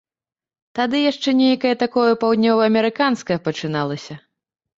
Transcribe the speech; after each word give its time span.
Тады 0.77 1.01
яшчэ 1.11 1.29
нейкае 1.41 1.73
такое 1.83 2.07
паўднёваамерыканскае 2.25 3.39
пачыналася. 3.51 4.19